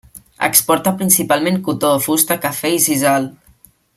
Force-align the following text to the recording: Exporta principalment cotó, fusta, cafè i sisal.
Exporta 0.45 0.93
principalment 1.01 1.61
cotó, 1.69 1.93
fusta, 2.07 2.39
cafè 2.47 2.75
i 2.79 2.83
sisal. 2.89 3.31